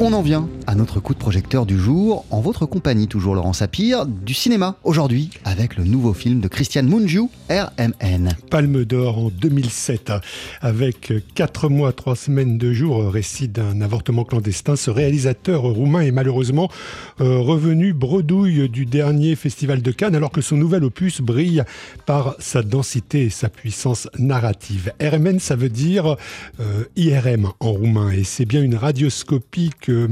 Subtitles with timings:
[0.00, 3.54] On en vient à notre coup de projecteur du jour, en votre compagnie toujours Laurent
[3.54, 8.28] Sapir, du cinéma aujourd'hui avec le nouveau film de Christian Mungiu, RMN.
[8.50, 10.12] Palme d'or en 2007
[10.60, 14.76] avec 4 mois, 3 semaines de jour, récit d'un avortement clandestin.
[14.76, 16.70] Ce réalisateur roumain est malheureusement
[17.22, 21.64] euh, revenu bredouille du dernier festival de Cannes alors que son nouvel opus brille
[22.04, 24.92] par sa densité et sa puissance narrative.
[25.00, 26.16] RMN ça veut dire
[26.60, 30.06] euh, IRM en roumain et c'est bien une radioscopie que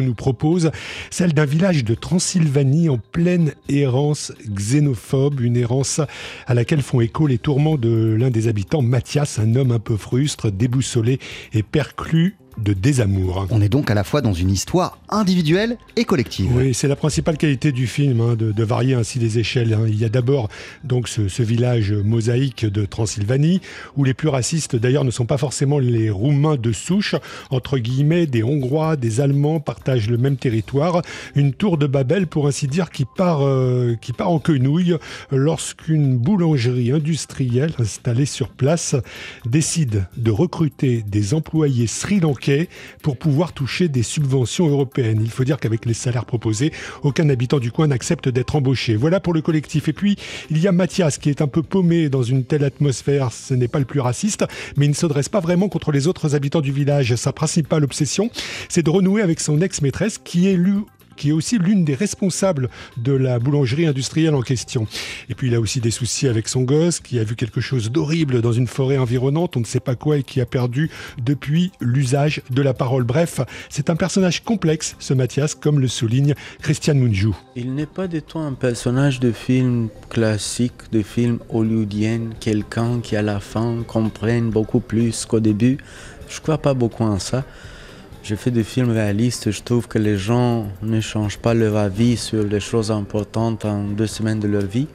[0.00, 0.70] Nous propose,
[1.10, 6.00] celle d'un village de Transylvanie en pleine errance xénophobe, une errance
[6.46, 9.96] à laquelle font écho les tourments de l'un des habitants, Mathias, un homme un peu
[9.96, 11.18] frustre, déboussolé
[11.52, 13.46] et perclus de désamour.
[13.50, 16.50] On est donc à la fois dans une histoire individuelle et collective.
[16.54, 19.74] Oui, c'est la principale qualité du film, hein, de, varier ainsi les échelles.
[19.74, 19.84] Hein.
[19.88, 20.48] Il y a d'abord
[20.84, 23.60] donc ce, village mosaïque de Transylvanie,
[23.96, 27.14] où les plus racistes d'ailleurs ne sont pas forcément les Roumains de souche,
[27.50, 31.02] entre guillemets, des Hongrois, des Allemands partagent le même territoire.
[31.34, 34.96] Une tour de Babel, pour ainsi dire, qui part, euh, qui part en quenouille
[35.30, 38.96] lorsqu'une boulangerie industrielle installée sur place
[39.46, 41.86] décide de recruter des employés
[43.02, 45.20] pour pouvoir toucher des subventions européennes.
[45.22, 48.96] Il faut dire qu'avec les salaires proposés, aucun habitant du coin n'accepte d'être embauché.
[48.96, 49.88] Voilà pour le collectif.
[49.88, 50.16] Et puis,
[50.50, 53.32] il y a Mathias qui est un peu paumé dans une telle atmosphère.
[53.32, 54.44] Ce n'est pas le plus raciste,
[54.76, 57.14] mais il ne se dresse pas vraiment contre les autres habitants du village.
[57.16, 58.30] Sa principale obsession,
[58.68, 60.80] c'est de renouer avec son ex-maîtresse qui est lui
[61.20, 64.86] qui est aussi l'une des responsables de la boulangerie industrielle en question.
[65.28, 67.90] Et puis il a aussi des soucis avec son gosse qui a vu quelque chose
[67.90, 70.90] d'horrible dans une forêt environnante, on ne sait pas quoi, et qui a perdu
[71.22, 73.04] depuis l'usage de la parole.
[73.04, 77.36] Bref, c'est un personnage complexe, ce Mathias, comme le souligne Christian Munjou.
[77.54, 83.14] Il n'est pas du tout un personnage de film classique, de film hollywoodien, quelqu'un qui
[83.14, 85.76] à la fin comprenne beaucoup plus qu'au début.
[86.30, 87.44] Je crois pas beaucoup en ça.
[88.22, 92.16] Je fais des films réalistes, je trouve que les gens ne changent pas leur avis
[92.16, 94.88] sur les choses importantes en deux semaines de leur vie,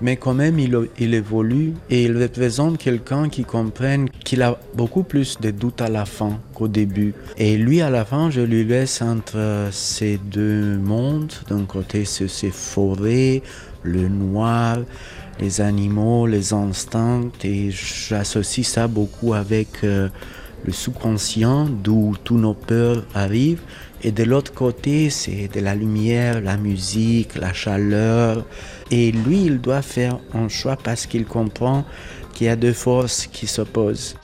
[0.00, 5.02] mais quand même il, il évolue et il représente quelqu'un qui comprenne qu'il a beaucoup
[5.02, 7.12] plus de doutes à la fin qu'au début.
[7.36, 12.50] Et lui à la fin, je lui laisse entre ces deux mondes, d'un côté ces
[12.50, 13.42] forêts,
[13.82, 14.78] le noir,
[15.40, 19.82] les animaux, les instincts, et j'associe ça beaucoup avec...
[19.82, 20.08] Euh,
[20.64, 23.62] le sous-conscient d'où tous nos peurs arrivent.
[24.02, 28.44] Et de l'autre côté, c'est de la lumière, la musique, la chaleur.
[28.90, 31.84] Et lui, il doit faire un choix parce qu'il comprend
[32.32, 34.16] qu'il y a deux forces qui s'opposent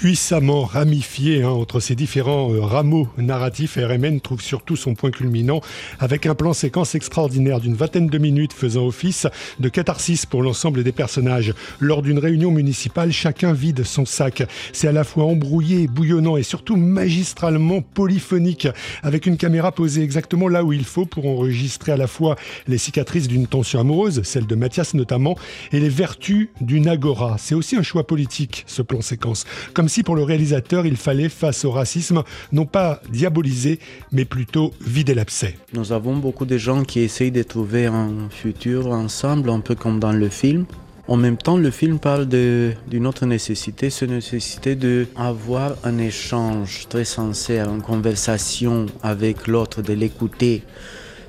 [0.00, 5.60] puissamment ramifié hein, entre ces différents euh, rameaux narratifs, RMN trouve surtout son point culminant
[5.98, 9.26] avec un plan séquence extraordinaire d'une vingtaine de minutes faisant office
[9.58, 11.52] de catharsis pour l'ensemble des personnages.
[11.80, 14.42] Lors d'une réunion municipale, chacun vide son sac.
[14.72, 18.68] C'est à la fois embrouillé, bouillonnant et surtout magistralement polyphonique,
[19.02, 22.36] avec une caméra posée exactement là où il faut pour enregistrer à la fois
[22.68, 25.36] les cicatrices d'une tension amoureuse, celle de Mathias notamment,
[25.72, 27.36] et les vertus d'une agora.
[27.38, 29.44] C'est aussi un choix politique, ce plan séquence.
[29.74, 32.22] Comme si pour le réalisateur, il fallait, face au racisme,
[32.52, 33.78] non pas diaboliser,
[34.12, 35.56] mais plutôt vider l'abcès.
[35.72, 40.00] Nous avons beaucoup de gens qui essayent de trouver un futur ensemble, un peu comme
[40.00, 40.66] dans le film.
[41.10, 47.04] En même temps, le film parle d'une autre nécessité, c'est nécessité d'avoir un échange très
[47.04, 50.62] sincère, une conversation avec l'autre, de l'écouter.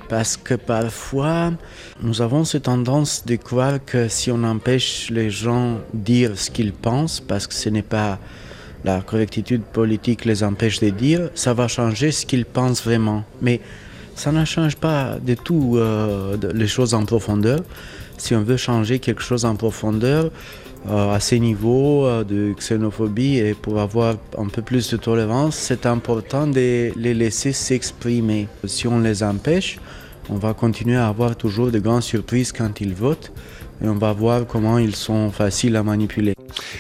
[0.08, 1.54] Parce que parfois,
[2.00, 6.52] nous avons cette tendance de croire que si on empêche les gens de dire ce
[6.52, 8.20] qu'ils pensent, parce que ce n'est pas
[8.84, 13.24] la correctitude politique les empêche de dire, ça va changer ce qu'ils pensent vraiment.
[13.42, 13.60] Mais
[14.14, 17.62] ça ne change pas du tout euh, les choses en profondeur.
[18.22, 20.30] Si on veut changer quelque chose en profondeur,
[20.88, 25.56] euh, à ces niveaux euh, de xénophobie et pour avoir un peu plus de tolérance,
[25.56, 28.48] c'est important de les laisser s'exprimer.
[28.66, 29.80] Si on les empêche,
[30.30, 33.32] on va continuer à avoir toujours de grandes surprises quand ils votent
[33.84, 36.36] et on va voir comment ils sont faciles à manipuler.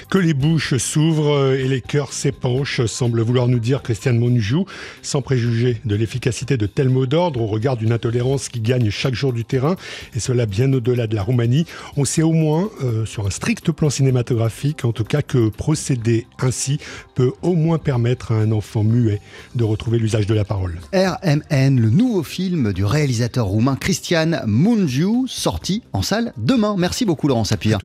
[0.10, 4.66] Que les bouches s'ouvrent et les cœurs s'épanchent, semble vouloir nous dire Christiane Monjou,
[5.02, 9.16] sans préjuger de l'efficacité de tels mots d'ordre au regard d'une intolérance qui gagne chaque
[9.16, 9.76] jour du terrain,
[10.16, 11.66] et cela bien au-delà de la Roumanie.
[11.98, 16.28] On sait au moins, euh, sur un strict plan cinématographique, en tout cas, que procéder
[16.40, 16.80] ainsi
[17.16, 19.22] peut au moins permettre à un enfant muet
[19.56, 20.80] de retrouver l'usage de la parole.
[20.94, 26.76] RMN, le nouveau film du réalisateur roumain Christian Mungiu, sorti en salle demain.
[26.92, 27.80] Merci beaucoup Laurent Sapir.